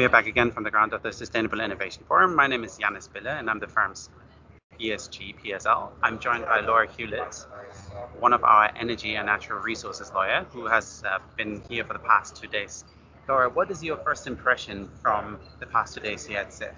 We 0.00 0.06
are 0.06 0.08
back 0.08 0.26
again 0.26 0.50
from 0.50 0.64
the 0.64 0.70
ground 0.70 0.94
of 0.94 1.02
the 1.02 1.12
Sustainable 1.12 1.60
Innovation 1.60 2.04
Forum. 2.08 2.34
My 2.34 2.46
name 2.46 2.64
is 2.64 2.78
Janis 2.78 3.06
Bille, 3.06 3.26
and 3.26 3.50
I'm 3.50 3.58
the 3.58 3.66
firm's 3.66 4.08
ESG 4.80 5.34
PSL. 5.44 5.90
I'm 6.02 6.18
joined 6.18 6.46
by 6.46 6.60
Laura 6.60 6.90
Hewlett, 6.90 7.44
one 8.18 8.32
of 8.32 8.42
our 8.42 8.72
energy 8.76 9.16
and 9.16 9.26
natural 9.26 9.60
resources 9.60 10.10
lawyer, 10.14 10.46
who 10.52 10.64
has 10.64 11.02
uh, 11.06 11.18
been 11.36 11.60
here 11.68 11.84
for 11.84 11.92
the 11.92 11.98
past 11.98 12.34
two 12.34 12.46
days. 12.48 12.82
Laura, 13.28 13.50
what 13.50 13.70
is 13.70 13.84
your 13.84 13.98
first 13.98 14.26
impression 14.26 14.88
from 15.02 15.38
the 15.58 15.66
past 15.66 15.96
two 15.96 16.00
days 16.00 16.24
here 16.24 16.38
at 16.38 16.54
SIF? 16.54 16.72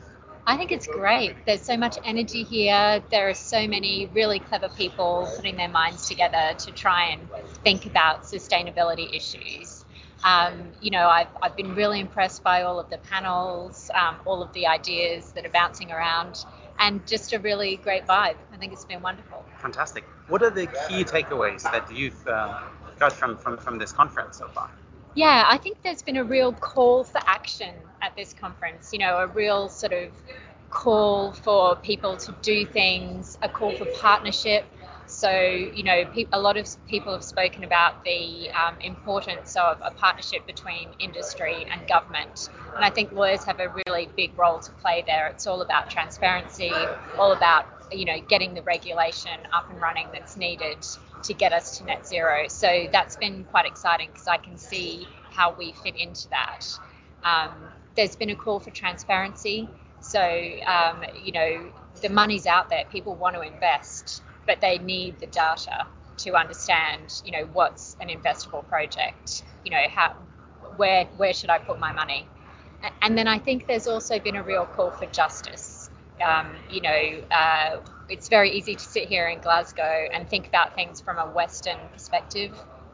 I 0.44 0.56
think 0.56 0.72
it's 0.72 0.88
great. 0.88 1.36
There's 1.46 1.62
so 1.62 1.76
much 1.76 1.98
energy 2.04 2.42
here. 2.42 3.04
There 3.12 3.28
are 3.28 3.34
so 3.34 3.68
many 3.68 4.10
really 4.12 4.40
clever 4.40 4.68
people 4.68 5.32
putting 5.36 5.56
their 5.56 5.68
minds 5.68 6.08
together 6.08 6.58
to 6.58 6.72
try 6.72 7.10
and 7.10 7.28
think 7.62 7.86
about 7.86 8.24
sustainability 8.24 9.14
issues. 9.14 9.71
Um, 10.24 10.72
you 10.80 10.90
know, 10.90 11.08
I've, 11.08 11.28
I've 11.42 11.56
been 11.56 11.74
really 11.74 12.00
impressed 12.00 12.42
by 12.42 12.62
all 12.62 12.78
of 12.78 12.88
the 12.90 12.98
panels, 12.98 13.90
um, 13.94 14.16
all 14.24 14.42
of 14.42 14.52
the 14.52 14.66
ideas 14.66 15.32
that 15.32 15.44
are 15.44 15.50
bouncing 15.50 15.90
around, 15.90 16.44
and 16.78 17.04
just 17.06 17.32
a 17.32 17.38
really 17.38 17.76
great 17.76 18.06
vibe. 18.06 18.36
I 18.52 18.56
think 18.58 18.72
it's 18.72 18.84
been 18.84 19.02
wonderful. 19.02 19.44
Fantastic. 19.58 20.04
What 20.28 20.42
are 20.42 20.50
the 20.50 20.66
key 20.88 21.04
takeaways 21.04 21.62
that 21.62 21.90
you've 21.92 22.26
uh, 22.26 22.60
got 22.98 23.12
from, 23.12 23.36
from, 23.36 23.58
from 23.58 23.78
this 23.78 23.92
conference 23.92 24.38
so 24.38 24.48
far? 24.48 24.70
Yeah, 25.14 25.44
I 25.46 25.58
think 25.58 25.78
there's 25.82 26.02
been 26.02 26.16
a 26.16 26.24
real 26.24 26.52
call 26.52 27.04
for 27.04 27.20
action 27.26 27.74
at 28.00 28.16
this 28.16 28.32
conference, 28.32 28.90
you 28.92 28.98
know, 28.98 29.18
a 29.18 29.26
real 29.26 29.68
sort 29.68 29.92
of 29.92 30.10
call 30.70 31.32
for 31.32 31.76
people 31.76 32.16
to 32.16 32.34
do 32.40 32.64
things, 32.64 33.36
a 33.42 33.48
call 33.48 33.76
for 33.76 33.84
partnership, 34.00 34.64
so, 35.06 35.30
you 35.30 35.82
know, 35.82 36.04
a 36.32 36.40
lot 36.40 36.56
of 36.56 36.66
people 36.88 37.12
have 37.12 37.24
spoken 37.24 37.64
about 37.64 38.04
the 38.04 38.50
um, 38.50 38.76
importance 38.80 39.56
of 39.56 39.78
a 39.82 39.90
partnership 39.90 40.46
between 40.46 40.88
industry 40.98 41.66
and 41.70 41.86
government. 41.86 42.48
And 42.74 42.84
I 42.84 42.90
think 42.90 43.12
lawyers 43.12 43.44
have 43.44 43.60
a 43.60 43.74
really 43.86 44.08
big 44.16 44.36
role 44.38 44.58
to 44.60 44.72
play 44.72 45.04
there. 45.06 45.26
It's 45.28 45.46
all 45.46 45.60
about 45.62 45.90
transparency, 45.90 46.72
all 47.18 47.32
about, 47.32 47.66
you 47.92 48.04
know, 48.04 48.20
getting 48.28 48.54
the 48.54 48.62
regulation 48.62 49.38
up 49.52 49.70
and 49.70 49.80
running 49.80 50.06
that's 50.12 50.36
needed 50.36 50.78
to 51.24 51.34
get 51.34 51.52
us 51.52 51.78
to 51.78 51.84
net 51.84 52.06
zero. 52.06 52.48
So 52.48 52.88
that's 52.90 53.16
been 53.16 53.44
quite 53.44 53.66
exciting 53.66 54.08
because 54.12 54.28
I 54.28 54.38
can 54.38 54.56
see 54.56 55.06
how 55.30 55.54
we 55.54 55.72
fit 55.82 55.96
into 55.96 56.28
that. 56.30 56.66
Um, 57.24 57.52
there's 57.96 58.16
been 58.16 58.30
a 58.30 58.36
call 58.36 58.60
for 58.60 58.70
transparency. 58.70 59.68
So, 60.00 60.20
um, 60.66 61.04
you 61.22 61.32
know, 61.32 61.70
the 62.00 62.08
money's 62.08 62.46
out 62.46 62.70
there, 62.70 62.84
people 62.90 63.14
want 63.14 63.36
to 63.36 63.42
invest 63.42 64.22
but 64.46 64.60
they 64.60 64.78
need 64.78 65.18
the 65.20 65.26
data 65.26 65.86
to 66.18 66.34
understand, 66.34 67.22
you 67.24 67.32
know, 67.32 67.48
what's 67.52 67.96
an 68.00 68.08
investable 68.08 68.66
project, 68.68 69.44
you 69.64 69.70
know, 69.70 69.84
how, 69.88 70.14
where, 70.76 71.04
where 71.16 71.32
should 71.32 71.50
I 71.50 71.58
put 71.58 71.78
my 71.78 71.92
money? 71.92 72.26
And 73.00 73.16
then 73.16 73.28
I 73.28 73.38
think 73.38 73.66
there's 73.66 73.86
also 73.86 74.18
been 74.18 74.36
a 74.36 74.42
real 74.42 74.66
call 74.66 74.90
for 74.90 75.06
justice. 75.06 75.90
Um, 76.24 76.54
you 76.70 76.80
know, 76.80 77.22
uh, 77.30 77.80
it's 78.08 78.28
very 78.28 78.50
easy 78.50 78.74
to 78.74 78.80
sit 78.80 79.08
here 79.08 79.28
in 79.28 79.40
Glasgow 79.40 80.08
and 80.12 80.28
think 80.28 80.46
about 80.46 80.74
things 80.74 81.00
from 81.00 81.18
a 81.18 81.26
Western 81.26 81.78
perspective, 81.92 82.52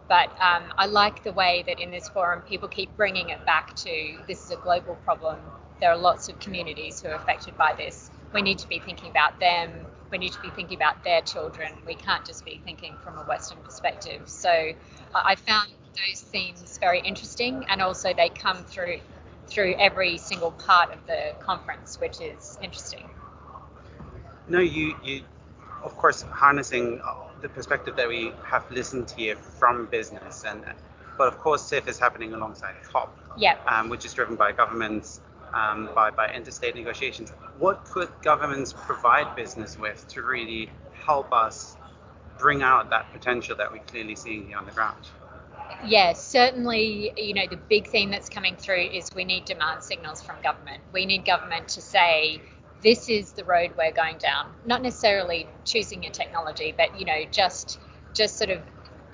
but 0.09 0.31
um, 0.41 0.73
I 0.79 0.87
like 0.87 1.23
the 1.23 1.33
way 1.33 1.65
that 1.67 1.81
in 1.81 1.91
this 1.91 2.09
forum 2.09 2.43
people 2.43 2.69
keep 2.69 2.95
bringing 2.97 3.29
it 3.29 3.45
back 3.45 3.75
to 3.77 4.19
this 4.27 4.45
is 4.45 4.51
a 4.51 4.57
global 4.57 4.95
problem. 5.05 5.39
There 5.81 5.91
are 5.91 5.97
lots 5.97 6.29
of 6.29 6.39
communities 6.39 7.01
who 7.01 7.09
are 7.09 7.15
affected 7.15 7.57
by 7.57 7.75
this. 7.77 8.11
We 8.33 8.43
need 8.43 8.59
to 8.59 8.69
be 8.69 8.79
thinking 8.79 9.11
about 9.11 9.39
them 9.39 9.71
we 10.11 10.19
need 10.19 10.33
to 10.33 10.41
be 10.41 10.51
thinking 10.51 10.77
about 10.77 11.05
their 11.05 11.21
children. 11.23 11.73
We 11.87 11.95
can't 11.95 12.25
just 12.25 12.45
be 12.45 12.61
thinking 12.65 12.97
from 13.03 13.19
a 13.19 13.23
Western 13.23 13.59
perspective. 13.59 14.23
So 14.29 14.73
I 15.15 15.35
found 15.35 15.69
those 15.95 16.21
themes 16.21 16.79
very 16.81 17.01
interesting, 17.01 17.65
and 17.69 17.83
also 17.83 18.13
they 18.15 18.29
come 18.29 18.65
through 18.65 18.99
through 19.47 19.75
every 19.79 20.19
single 20.19 20.51
part 20.51 20.93
of 20.93 20.99
the 21.07 21.35
conference, 21.41 21.99
which 22.01 22.21
is 22.21 22.59
interesting. 22.63 23.09
No, 24.49 24.61
you 24.61 24.95
you 25.03 25.23
of 25.83 25.97
course 25.97 26.23
harnessing 26.23 27.01
the 27.41 27.49
perspective 27.49 27.97
that 27.97 28.09
we 28.09 28.33
have 28.45 28.69
listened 28.71 29.13
here 29.17 29.37
from 29.37 29.87
business 29.87 30.45
and 30.45 30.65
but 31.17 31.29
of 31.29 31.39
course 31.39 31.63
SIF 31.63 31.89
is 31.89 31.99
happening 31.99 32.33
alongside 32.35 32.75
COP, 32.85 33.17
yep. 33.37 33.61
um, 33.67 33.89
which 33.89 34.05
is 34.05 34.15
driven 34.15 34.37
by 34.37 34.53
governments 34.53 35.21
um, 35.55 35.89
by, 35.95 36.11
by 36.11 36.33
interstate 36.33 36.75
negotiations. 36.75 37.31
What 37.59 37.85
could 37.85 38.11
governments 38.23 38.73
provide 38.73 39.35
business 39.37 39.79
with 39.79 40.07
to 40.09 40.23
really 40.23 40.71
help 40.93 41.33
us 41.33 41.77
bring 42.39 42.63
out 42.63 42.91
that 42.91 43.13
potential 43.13 43.57
that 43.57 43.73
we're 43.73 43.79
clearly 43.81 44.15
seeing 44.15 44.47
here 44.47 44.59
on 44.59 44.65
the 44.65 44.73
ground? 44.73 45.09
Yes, 45.85 46.25
certainly, 46.25 47.13
you 47.17 47.35
know, 47.35 47.47
the 47.49 47.59
big 47.69 47.89
theme 47.89 48.11
that's 48.11 48.29
coming 48.29 48.57
through 48.57 48.89
is 48.93 49.11
we 49.15 49.25
need 49.25 49.45
demand 49.45 49.83
signals 49.83 50.23
from 50.23 50.37
government. 50.43 50.81
We 50.93 51.07
need 51.07 51.25
government 51.25 51.69
to 51.69 51.81
say, 51.81 52.41
this 52.83 53.09
is 53.09 53.33
the 53.33 53.45
road 53.45 53.73
we're 53.77 53.93
going 53.93 54.19
down. 54.19 54.53
Not 54.65 54.83
necessarily 54.83 55.49
choosing 55.65 56.05
a 56.07 56.11
technology, 56.11 56.75
but, 56.77 56.99
you 56.99 57.05
know, 57.05 57.25
just 57.31 57.79
just 58.15 58.39
sort 58.39 58.51
of 58.51 58.61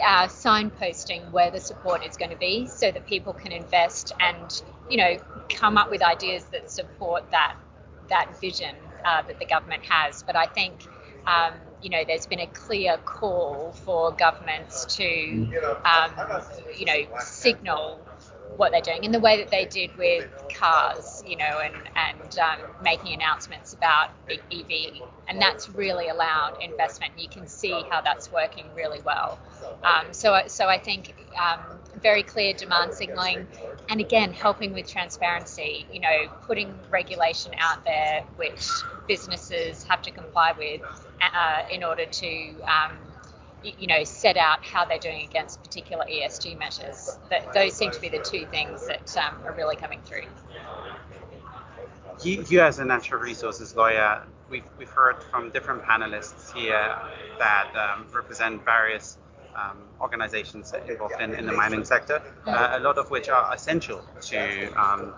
uh, 0.01 0.27
signposting 0.27 1.31
where 1.31 1.51
the 1.51 1.61
support 1.61 2.05
is 2.05 2.17
going 2.17 2.31
to 2.31 2.37
be 2.37 2.67
so 2.67 2.91
that 2.91 3.07
people 3.07 3.33
can 3.33 3.53
invest 3.53 4.13
and 4.21 4.63
you 4.91 4.97
know 4.97 5.17
come 5.51 5.77
up 5.79 5.91
with 5.91 6.03
ideas 6.03 6.45
that 6.47 6.71
support 6.71 7.31
that 7.31 7.57
that 8.09 8.39
vision 8.41 8.75
uh, 9.05 9.23
that 9.23 9.39
the 9.39 9.47
government 9.47 9.83
has. 9.89 10.23
But 10.23 10.37
i 10.37 10.47
think 10.47 10.87
um, 11.27 11.55
you 11.83 11.91
know 11.91 12.05
there's 12.07 12.27
been 12.27 12.41
a 12.41 12.47
clear 12.49 12.99
call 12.99 13.73
for 13.85 14.13
governments 14.13 14.85
to 14.97 15.49
um, 15.85 16.13
you 16.77 16.87
know 16.87 17.05
signal 17.19 18.04
what 18.57 18.73
they're 18.73 18.81
doing 18.81 19.05
in 19.05 19.13
the 19.13 19.21
way 19.21 19.39
that 19.39 19.51
they 19.51 19.65
did 19.65 19.97
with 19.97 20.29
cars, 20.53 21.23
you 21.27 21.37
know, 21.37 21.61
and 21.63 21.75
and 21.97 22.39
um, 22.39 22.59
making 22.83 23.13
announcements 23.13 23.73
about 23.73 24.11
EV, 24.29 25.03
and 25.29 25.41
that's 25.41 25.69
really 25.71 26.09
allowed 26.09 26.59
investment. 26.63 27.13
You 27.19 27.29
can 27.29 27.47
see 27.47 27.73
how 27.91 28.01
that's 28.01 28.31
working 28.33 28.67
really 28.77 29.01
well. 29.05 29.39
Um, 29.83 30.13
so 30.13 30.41
so 30.47 30.67
I 30.67 30.79
think 30.79 31.15
um, 31.37 31.61
very 32.03 32.23
clear 32.23 32.53
demand 32.55 32.95
signaling, 32.95 33.47
and 33.89 34.01
again 34.01 34.33
helping 34.33 34.73
with 34.73 34.89
transparency. 34.89 35.87
You 35.93 36.01
know, 36.01 36.29
putting 36.47 36.75
regulation 36.91 37.53
out 37.59 37.85
there 37.85 38.25
which 38.37 38.69
businesses 39.07 39.85
have 39.85 40.03
to 40.03 40.11
comply 40.11 40.53
with 40.57 40.81
uh, 41.21 41.63
in 41.71 41.85
order 41.85 42.07
to 42.07 42.55
um, 42.63 42.97
you 43.65 43.87
know, 43.87 44.05
set 44.05 44.37
out 44.37 44.65
how 44.65 44.85
they're 44.85 44.99
doing 44.99 45.27
against 45.27 45.63
particular 45.63 46.05
ESG 46.05 46.59
measures. 46.59 47.19
That 47.31 47.53
those 47.53 47.75
seem 47.75 47.91
to 47.91 48.01
be 48.01 48.09
the 48.09 48.19
two 48.19 48.47
things 48.47 48.87
that 48.87 49.17
um, 49.17 49.43
are 49.45 49.53
really 49.53 49.77
coming 49.77 50.01
through. 50.05 50.25
You, 52.23 52.45
you, 52.49 52.61
as 52.61 52.79
a 52.79 52.85
natural 52.85 53.21
resources 53.21 53.75
lawyer, 53.75 54.23
we've, 54.49 54.65
we've 54.79 54.89
heard 54.89 55.23
from 55.25 55.51
different 55.51 55.83
panelists 55.83 56.55
here 56.55 56.97
that 57.39 57.71
um, 57.75 58.07
represent 58.13 58.65
various 58.65 59.19
um, 59.57 59.79
organizations 60.01 60.73
involved 60.89 61.21
in, 61.21 61.35
in, 61.35 61.47
the 61.47 61.53
mining 61.53 61.85
sector, 61.85 62.21
mm-hmm. 62.21 62.51
uh, 62.51 62.79
a 62.79 62.81
lot 62.81 62.99
of 62.99 63.11
which 63.11 63.29
are 63.29 63.53
essential 63.55 64.03
to 64.21 64.67
um, 64.81 65.13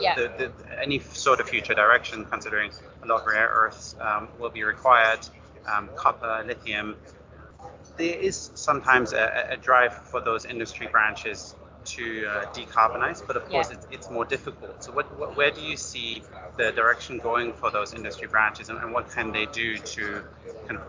yeah. 0.00 0.14
the, 0.14 0.32
the, 0.38 0.82
any 0.82 0.98
sort 1.00 1.40
of 1.40 1.48
future 1.48 1.74
direction, 1.74 2.24
considering 2.24 2.70
a 3.02 3.06
lot 3.06 3.20
of 3.20 3.26
rare 3.26 3.48
earths 3.48 3.94
um, 4.00 4.28
will 4.38 4.50
be 4.50 4.62
required, 4.62 5.20
um, 5.66 5.88
copper, 5.96 6.44
lithium, 6.46 6.96
there 7.98 8.18
is 8.18 8.50
sometimes 8.54 9.12
a, 9.12 9.48
a 9.50 9.56
drive 9.56 9.94
for 9.94 10.20
those 10.20 10.44
industry 10.44 10.86
branches 10.86 11.54
to 11.84 12.26
uh, 12.26 12.44
decarbonize, 12.52 13.26
but 13.26 13.36
of 13.36 13.48
course 13.48 13.68
yeah. 13.70 13.76
it's, 13.76 13.86
it's, 13.90 14.10
more 14.10 14.24
difficult. 14.24 14.82
So, 14.84 14.92
what, 14.92 15.06
what, 15.18 15.36
where 15.36 15.50
do 15.50 15.60
you 15.60 15.76
see 15.76 16.22
the 16.56 16.70
direction 16.72 17.18
going 17.18 17.52
for 17.52 17.70
those 17.70 17.94
industry 17.94 18.28
branches, 18.28 18.68
and, 18.68 18.78
and, 18.78 18.92
what 18.92 19.10
can 19.10 19.32
they 19.32 19.46
do 19.46 19.78
to 19.78 20.24
kind 20.66 20.78
of 20.78 20.82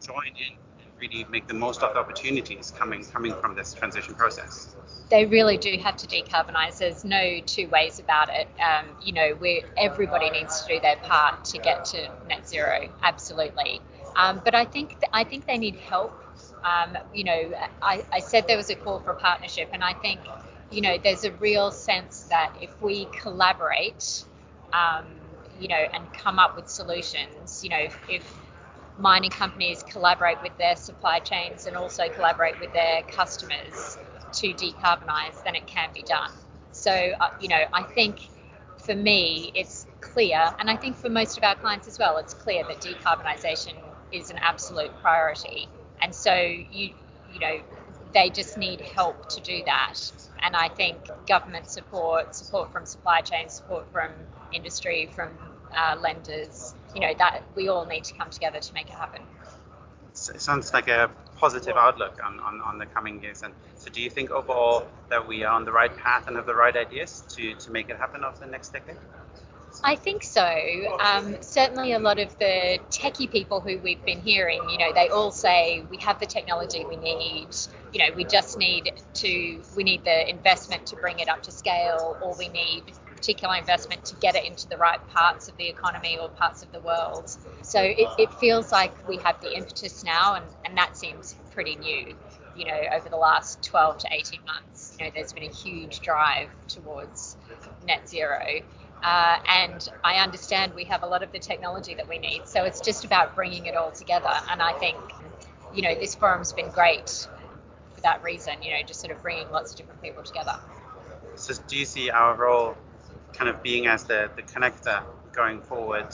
join 0.00 0.26
in 0.26 0.56
and 0.80 0.88
really 1.00 1.26
make 1.30 1.46
the 1.46 1.54
most 1.54 1.82
of 1.82 1.92
the 1.92 2.00
opportunities 2.00 2.72
coming 2.76 3.04
coming 3.04 3.34
from 3.34 3.54
this 3.54 3.74
transition 3.74 4.14
process? 4.14 4.74
They 5.10 5.26
really 5.26 5.58
do 5.58 5.76
have 5.82 5.96
to 5.98 6.06
decarbonize. 6.06 6.78
There's 6.78 7.04
no 7.04 7.40
two 7.44 7.68
ways 7.68 7.98
about 7.98 8.30
it. 8.30 8.48
Um, 8.60 8.86
you 9.02 9.12
know, 9.12 9.36
we 9.38 9.64
everybody 9.76 10.30
needs 10.30 10.62
to 10.62 10.74
do 10.74 10.80
their 10.80 10.96
part 10.96 11.44
to 11.46 11.58
get 11.58 11.84
to 11.86 12.10
net 12.28 12.48
zero. 12.48 12.88
Absolutely. 13.02 13.80
Um, 14.16 14.40
but 14.44 14.54
I 14.54 14.64
think 14.64 14.90
th- 15.00 15.10
I 15.12 15.24
think 15.24 15.46
they 15.46 15.58
need 15.58 15.76
help. 15.76 16.23
Um, 16.64 16.96
you 17.12 17.24
know, 17.24 17.52
I, 17.82 18.02
I 18.12 18.20
said 18.20 18.46
there 18.48 18.56
was 18.56 18.70
a 18.70 18.74
call 18.74 19.00
for 19.00 19.14
partnership, 19.14 19.68
and 19.72 19.84
I 19.84 19.92
think 19.94 20.20
you 20.70 20.80
know 20.80 20.96
there's 21.02 21.24
a 21.24 21.32
real 21.32 21.70
sense 21.70 22.22
that 22.30 22.54
if 22.60 22.70
we 22.82 23.06
collaborate, 23.06 24.24
um, 24.72 25.04
you 25.60 25.68
know, 25.68 25.84
and 25.92 26.12
come 26.12 26.38
up 26.38 26.56
with 26.56 26.68
solutions, 26.68 27.62
you 27.62 27.70
know, 27.70 27.78
if, 27.78 27.98
if 28.08 28.38
mining 28.98 29.30
companies 29.30 29.82
collaborate 29.84 30.40
with 30.42 30.56
their 30.58 30.76
supply 30.76 31.18
chains 31.18 31.66
and 31.66 31.76
also 31.76 32.08
collaborate 32.08 32.58
with 32.60 32.72
their 32.72 33.02
customers 33.02 33.98
to 34.32 34.52
decarbonize, 34.54 35.42
then 35.44 35.54
it 35.54 35.66
can 35.66 35.90
be 35.94 36.02
done. 36.02 36.30
So, 36.72 36.90
uh, 36.90 37.30
you 37.40 37.48
know, 37.48 37.62
I 37.72 37.82
think 37.82 38.28
for 38.78 38.94
me, 38.94 39.52
it's 39.54 39.86
clear, 40.00 40.40
and 40.58 40.70
I 40.70 40.76
think 40.76 40.96
for 40.96 41.08
most 41.08 41.36
of 41.38 41.44
our 41.44 41.54
clients 41.56 41.88
as 41.88 41.98
well, 41.98 42.16
it's 42.18 42.34
clear 42.34 42.64
that 42.68 42.80
decarbonisation 42.80 43.74
is 44.12 44.30
an 44.30 44.38
absolute 44.38 44.92
priority. 45.00 45.68
And 46.00 46.14
so 46.14 46.34
you 46.34 46.90
you 47.32 47.40
know 47.40 47.60
they 48.14 48.30
just 48.30 48.56
need 48.56 48.80
help 48.80 49.28
to 49.28 49.40
do 49.40 49.62
that. 49.66 49.94
and 50.42 50.54
I 50.54 50.68
think 50.68 50.98
government 51.26 51.68
support, 51.68 52.34
support 52.34 52.72
from 52.72 52.86
supply 52.86 53.20
chain, 53.22 53.48
support 53.48 53.90
from 53.90 54.10
industry, 54.52 55.10
from 55.14 55.30
uh, 55.76 55.96
lenders, 56.00 56.74
you 56.94 57.00
know, 57.00 57.12
that 57.18 57.42
we 57.54 57.68
all 57.68 57.86
need 57.86 58.04
to 58.04 58.14
come 58.14 58.30
together 58.30 58.60
to 58.60 58.74
make 58.74 58.88
it 58.88 58.94
happen. 58.94 59.22
It 60.12 60.40
sounds 60.40 60.72
like 60.72 60.88
a 60.88 61.10
positive 61.36 61.76
outlook 61.76 62.20
on, 62.24 62.38
on, 62.38 62.60
on 62.60 62.78
the 62.78 62.86
coming 62.86 63.20
years. 63.22 63.42
And 63.42 63.52
so, 63.74 63.90
do 63.90 64.00
you 64.00 64.10
think 64.10 64.30
overall 64.30 64.86
that 65.10 65.26
we 65.26 65.42
are 65.42 65.52
on 65.52 65.64
the 65.64 65.72
right 65.72 65.94
path 65.96 66.28
and 66.28 66.36
have 66.36 66.46
the 66.46 66.54
right 66.54 66.76
ideas 66.76 67.24
to, 67.30 67.54
to 67.54 67.70
make 67.72 67.90
it 67.90 67.96
happen 67.96 68.22
over 68.22 68.38
the 68.38 68.46
next 68.46 68.72
decade? 68.72 68.96
I 69.86 69.96
think 69.96 70.22
so. 70.24 70.96
Um, 70.98 71.36
certainly, 71.40 71.92
a 71.92 71.98
lot 71.98 72.18
of 72.18 72.36
the 72.38 72.78
techie 72.88 73.30
people 73.30 73.60
who 73.60 73.78
we've 73.80 74.02
been 74.06 74.18
hearing, 74.18 74.62
you 74.70 74.78
know, 74.78 74.90
they 74.94 75.10
all 75.10 75.30
say 75.30 75.84
we 75.90 75.98
have 75.98 76.18
the 76.18 76.24
technology 76.24 76.86
we 76.88 76.96
need. 76.96 77.48
You 77.92 77.98
know, 77.98 78.16
we 78.16 78.24
just 78.24 78.56
need 78.56 78.92
to, 79.12 79.60
we 79.76 79.84
need 79.84 80.02
the 80.04 80.28
investment 80.30 80.86
to 80.86 80.96
bring 80.96 81.18
it 81.18 81.28
up 81.28 81.42
to 81.42 81.50
scale, 81.50 82.16
or 82.22 82.34
we 82.38 82.48
need 82.48 82.94
particular 83.14 83.56
investment 83.56 84.02
to 84.06 84.16
get 84.16 84.34
it 84.36 84.46
into 84.46 84.66
the 84.68 84.76
right 84.78 85.06
parts 85.08 85.48
of 85.48 85.56
the 85.58 85.68
economy 85.68 86.16
or 86.18 86.30
parts 86.30 86.62
of 86.62 86.72
the 86.72 86.80
world. 86.80 87.36
So 87.60 87.82
it, 87.82 88.08
it 88.18 88.32
feels 88.34 88.72
like 88.72 89.06
we 89.06 89.18
have 89.18 89.38
the 89.42 89.54
impetus 89.54 90.02
now, 90.02 90.36
and, 90.36 90.46
and 90.64 90.78
that 90.78 90.96
seems 90.96 91.36
pretty 91.52 91.76
new. 91.76 92.14
You 92.56 92.66
know, 92.66 92.80
over 92.94 93.08
the 93.10 93.16
last 93.16 93.62
12 93.64 93.98
to 93.98 94.08
18 94.12 94.40
months, 94.46 94.96
you 94.98 95.04
know, 95.04 95.10
there's 95.14 95.32
been 95.32 95.42
a 95.42 95.52
huge 95.52 96.00
drive 96.00 96.48
towards 96.68 97.36
net 97.86 98.08
zero. 98.08 98.40
Uh, 99.04 99.36
and 99.48 99.86
I 100.02 100.16
understand 100.16 100.72
we 100.74 100.84
have 100.84 101.02
a 101.02 101.06
lot 101.06 101.22
of 101.22 101.30
the 101.30 101.38
technology 101.38 101.94
that 101.94 102.08
we 102.08 102.18
need. 102.18 102.42
So 102.46 102.64
it's 102.64 102.80
just 102.80 103.04
about 103.04 103.34
bringing 103.34 103.66
it 103.66 103.76
all 103.76 103.90
together. 103.90 104.32
And 104.50 104.62
I 104.62 104.72
think, 104.78 104.96
you 105.74 105.82
know, 105.82 105.94
this 105.94 106.14
forum's 106.14 106.54
been 106.54 106.70
great 106.70 107.28
for 107.94 108.00
that 108.00 108.22
reason, 108.22 108.62
you 108.62 108.70
know, 108.70 108.78
just 108.86 109.00
sort 109.00 109.14
of 109.14 109.20
bringing 109.20 109.50
lots 109.50 109.72
of 109.72 109.76
different 109.76 110.02
people 110.02 110.22
together. 110.22 110.54
So 111.34 111.52
do 111.68 111.76
you 111.76 111.84
see 111.84 112.08
our 112.08 112.34
role 112.34 112.76
kind 113.34 113.50
of 113.50 113.62
being 113.62 113.86
as 113.88 114.04
the, 114.04 114.30
the 114.36 114.42
connector 114.42 115.02
going 115.32 115.60
forward, 115.60 116.06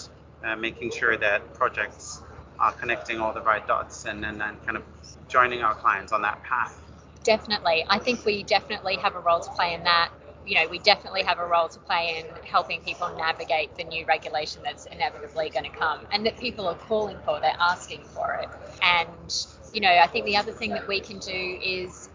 uh, 0.42 0.56
making 0.56 0.90
sure 0.90 1.16
that 1.16 1.54
projects 1.54 2.22
are 2.58 2.72
connecting 2.72 3.20
all 3.20 3.32
the 3.32 3.42
right 3.42 3.66
dots 3.68 4.04
and 4.04 4.22
then 4.24 4.38
kind 4.38 4.76
of 4.76 4.82
joining 5.28 5.62
our 5.62 5.74
clients 5.74 6.12
on 6.12 6.22
that 6.22 6.42
path? 6.42 6.82
Definitely. 7.22 7.84
I 7.88 7.98
think 7.98 8.24
we 8.24 8.42
definitely 8.42 8.96
have 8.96 9.14
a 9.14 9.20
role 9.20 9.40
to 9.40 9.50
play 9.52 9.74
in 9.74 9.84
that 9.84 10.10
you 10.46 10.54
know, 10.54 10.66
we 10.70 10.78
definitely 10.78 11.22
have 11.22 11.38
a 11.38 11.46
role 11.46 11.68
to 11.68 11.78
play 11.80 12.18
in 12.18 12.44
helping 12.44 12.80
people 12.80 13.14
navigate 13.16 13.76
the 13.76 13.84
new 13.84 14.04
regulation 14.06 14.62
that's 14.64 14.86
inevitably 14.86 15.50
going 15.50 15.64
to 15.64 15.70
come 15.70 16.00
and 16.12 16.24
that 16.26 16.38
people 16.38 16.66
are 16.66 16.74
calling 16.74 17.16
for, 17.24 17.38
they're 17.40 17.52
asking 17.60 18.02
for 18.04 18.34
it. 18.42 18.48
And, 18.82 19.46
you 19.72 19.80
know, 19.80 19.90
I 19.90 20.06
think 20.06 20.24
the 20.26 20.36
other 20.36 20.52
thing 20.52 20.70
that 20.70 20.88
we 20.88 21.00
can 21.00 21.18
do 21.18 21.58
is 21.62 22.08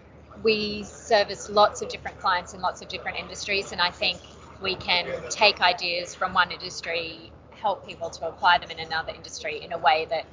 we 0.43 0.83
service 0.83 1.49
lots 1.49 1.81
of 1.81 1.89
different 1.89 2.19
clients 2.19 2.53
in 2.53 2.61
lots 2.61 2.81
of 2.81 2.87
different 2.89 3.17
industries, 3.17 3.71
and 3.71 3.81
I 3.81 3.91
think 3.91 4.19
we 4.61 4.75
can 4.75 5.07
take 5.29 5.61
ideas 5.61 6.15
from 6.15 6.33
one 6.33 6.51
industry, 6.51 7.31
help 7.51 7.87
people 7.87 8.09
to 8.09 8.27
apply 8.27 8.57
them 8.57 8.71
in 8.71 8.79
another 8.79 9.13
industry 9.13 9.63
in 9.63 9.71
a 9.71 9.77
way 9.77 10.07
that 10.09 10.25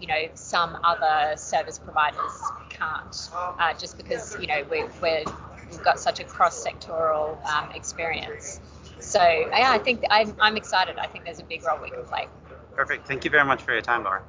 you 0.00 0.06
know 0.06 0.28
some 0.34 0.78
other 0.84 1.36
service 1.36 1.78
providers 1.78 2.32
can't 2.70 3.30
uh, 3.34 3.74
just 3.74 3.96
because 3.96 4.36
you 4.40 4.46
know 4.46 4.64
we're, 4.70 4.88
we're 5.02 5.24
we've 5.70 5.82
got 5.82 5.98
such 5.98 6.20
a 6.20 6.24
cross-sectoral 6.24 7.44
um, 7.46 7.70
experience. 7.74 8.60
So 9.00 9.22
yeah, 9.22 9.70
I 9.70 9.78
think 9.78 10.02
I'm, 10.10 10.34
I'm 10.40 10.56
excited. 10.56 10.98
I 10.98 11.06
think 11.06 11.24
there's 11.24 11.40
a 11.40 11.44
big 11.44 11.64
role 11.64 11.78
we 11.82 11.90
can 11.90 12.04
play. 12.04 12.26
Perfect. 12.74 13.06
Thank 13.06 13.24
you 13.24 13.30
very 13.30 13.44
much 13.44 13.62
for 13.62 13.72
your 13.72 13.82
time, 13.82 14.04
Laura. 14.04 14.22